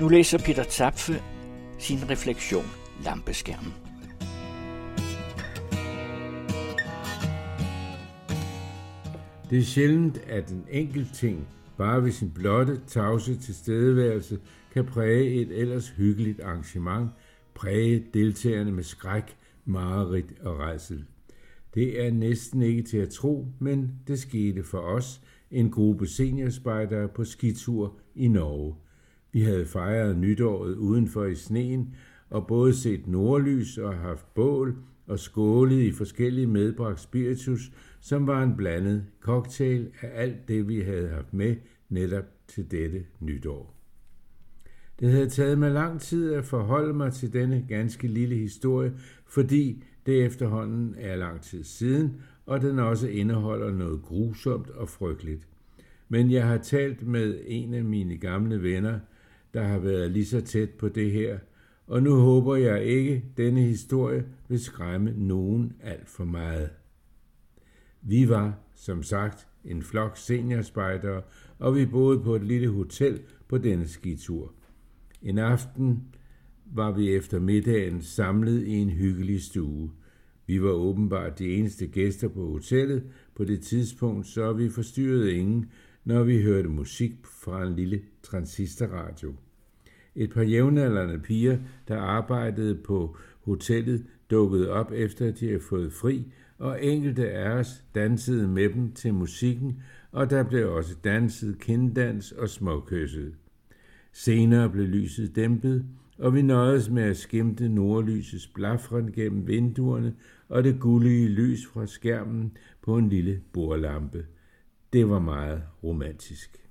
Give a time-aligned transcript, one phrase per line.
[0.00, 1.12] Nu læser Peter Zapfe
[1.78, 2.64] sin refleksion
[3.04, 3.72] Lampeskærmen.
[9.50, 11.48] Det er sjældent, at en enkelt ting,
[11.78, 14.38] bare ved sin blotte, tavse tilstedeværelse,
[14.72, 17.10] kan præge et ellers hyggeligt arrangement,
[17.54, 21.04] præge deltagerne med skræk, mareridt og rejsel.
[21.74, 25.20] Det er næsten ikke til at tro, men det skete for os,
[25.50, 28.74] en gruppe seniorspejdere på skitur i Norge.
[29.36, 31.94] Vi havde fejret nytåret udenfor i sneen,
[32.30, 34.76] og både set nordlys og haft bål
[35.06, 40.80] og skålet i forskellige medbragt spiritus, som var en blandet cocktail af alt det, vi
[40.80, 41.56] havde haft med
[41.88, 43.74] netop til dette nytår.
[45.00, 48.92] Det havde taget mig lang tid at forholde mig til denne ganske lille historie,
[49.26, 55.48] fordi det efterhånden er lang tid siden, og den også indeholder noget grusomt og frygteligt.
[56.08, 58.98] Men jeg har talt med en af mine gamle venner,
[59.56, 61.38] der har været lige så tæt på det her,
[61.86, 66.70] og nu håber jeg ikke, denne historie vil skræmme nogen alt for meget.
[68.02, 71.22] Vi var, som sagt, en flok seniorspejdere,
[71.58, 74.52] og vi boede på et lille hotel på denne skitur.
[75.22, 76.04] En aften
[76.64, 79.90] var vi efter middagen samlet i en hyggelig stue.
[80.46, 83.02] Vi var åbenbart de eneste gæster på hotellet
[83.34, 85.70] på det tidspunkt, så vi forstyrrede ingen,
[86.04, 89.34] når vi hørte musik fra en lille transistorradio.
[90.16, 95.92] Et par jævnaldrende piger, der arbejdede på hotellet, dukkede op efter, at de havde fået
[95.92, 99.82] fri, og enkelte af os dansede med dem til musikken,
[100.12, 103.34] og der blev også danset kinddans og småkysset.
[104.12, 105.84] Senere blev lyset dæmpet,
[106.18, 110.14] og vi nøjedes med at skimte nordlysets blafren gennem vinduerne
[110.48, 114.26] og det gullige lys fra skærmen på en lille bordlampe.
[114.92, 116.65] Det var meget romantisk.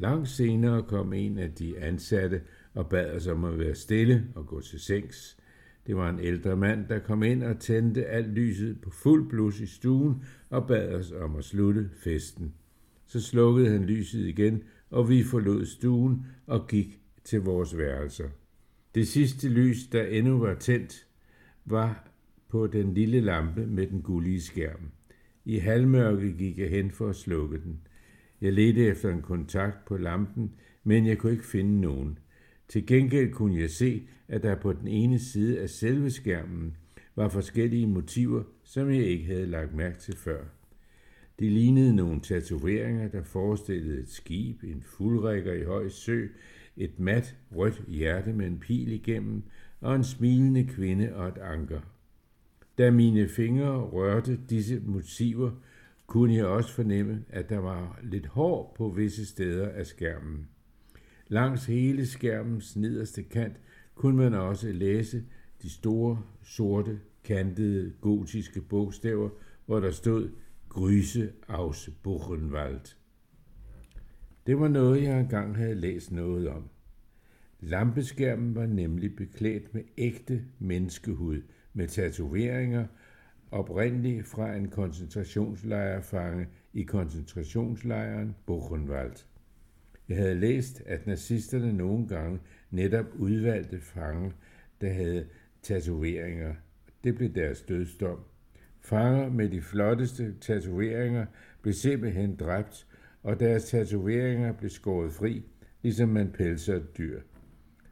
[0.00, 2.40] Langt senere kom en af de ansatte
[2.74, 5.36] og bad os om at være stille og gå til sengs.
[5.86, 9.60] Det var en ældre mand, der kom ind og tændte alt lyset på fuld blus
[9.60, 12.54] i stuen og bad os om at slutte festen.
[13.06, 18.28] Så slukkede han lyset igen, og vi forlod stuen og gik til vores værelser.
[18.94, 21.06] Det sidste lys, der endnu var tændt,
[21.64, 22.10] var
[22.48, 24.90] på den lille lampe med den gullige skærm.
[25.44, 27.80] I halvmørke gik jeg hen for at slukke den.
[28.40, 30.52] Jeg ledte efter en kontakt på lampen,
[30.84, 32.18] men jeg kunne ikke finde nogen.
[32.68, 36.76] Til gengæld kunne jeg se, at der på den ene side af selve skærmen
[37.16, 40.44] var forskellige motiver, som jeg ikke havde lagt mærke til før.
[41.38, 46.26] Det lignede nogle tatoveringer, der forestillede et skib, en fuldrækker i høj sø,
[46.76, 49.42] et mat rødt hjerte med en pil igennem
[49.80, 51.80] og en smilende kvinde og et anker.
[52.78, 55.50] Da mine fingre rørte disse motiver,
[56.10, 60.48] kunne jeg også fornemme, at der var lidt hår på visse steder af skærmen.
[61.28, 63.56] Langs hele skærmens nederste kant
[63.94, 65.24] kunne man også læse
[65.62, 69.30] de store, sorte, kantede, gotiske bogstaver,
[69.66, 70.30] hvor der stod
[70.68, 72.96] Gryse aus Buchenwald.
[74.46, 76.68] Det var noget, jeg engang havde læst noget om.
[77.60, 81.42] Lampeskærmen var nemlig beklædt med ægte menneskehud,
[81.72, 82.86] med tatoveringer,
[83.50, 89.24] oprindeligt fra en koncentrationslejrfange i koncentrationslejren Buchenwald.
[90.08, 92.40] Jeg havde læst, at nazisterne nogle gange
[92.70, 94.30] netop udvalgte fanger,
[94.80, 95.26] der havde
[95.62, 96.54] tatoveringer.
[97.04, 98.18] Det blev deres dødsdom.
[98.80, 101.26] Fanger med de flotteste tatoveringer
[101.62, 102.86] blev simpelthen dræbt,
[103.22, 105.44] og deres tatoveringer blev skåret fri,
[105.82, 107.20] ligesom man pelser et dyr.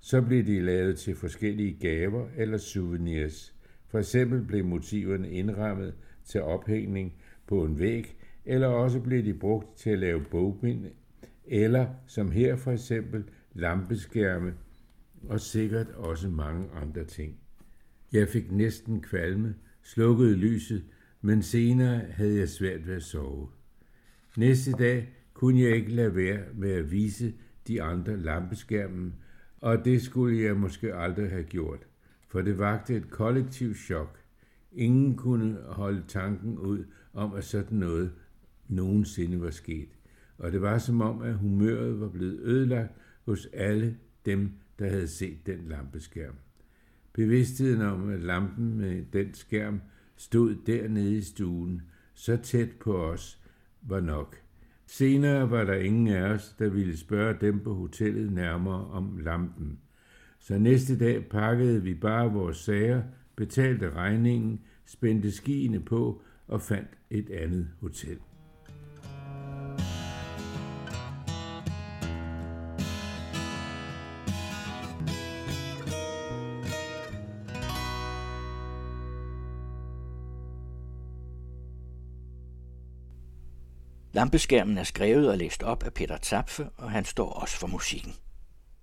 [0.00, 3.54] Så blev de lavet til forskellige gaver eller souvenirs.
[3.92, 5.94] For eksempel blev motiverne indrammet
[6.24, 7.14] til ophængning
[7.46, 10.86] på en væg, eller også blev de brugt til at lave bogbind,
[11.44, 14.54] eller som her for eksempel lampeskærme,
[15.28, 17.38] og sikkert også mange andre ting.
[18.12, 20.84] Jeg fik næsten kvalme, slukkede lyset,
[21.20, 23.48] men senere havde jeg svært ved at sove.
[24.36, 27.34] Næste dag kunne jeg ikke lade være med at vise
[27.68, 29.14] de andre lampeskærmen,
[29.60, 31.86] og det skulle jeg måske aldrig have gjort,
[32.32, 34.18] for det vagte et kollektivt chok.
[34.72, 38.12] Ingen kunne holde tanken ud om, at sådan noget
[38.68, 39.88] nogensinde var sket,
[40.38, 42.92] og det var som om, at humøret var blevet ødelagt
[43.24, 43.96] hos alle
[44.26, 46.34] dem, der havde set den lampeskærm.
[47.12, 49.80] Bevidstheden om, at lampen med den skærm
[50.16, 51.82] stod dernede i stuen,
[52.14, 53.40] så tæt på os,
[53.82, 54.36] var nok.
[54.86, 59.78] Senere var der ingen af os, der ville spørge dem på hotellet nærmere om lampen.
[60.44, 63.02] Så næste dag pakkede vi bare vores sager,
[63.36, 68.18] betalte regningen, spændte skiene på og fandt et andet hotel.
[84.12, 88.12] Lampeskærmen er skrevet og læst op af Peter Tapfe, og han står også for musikken.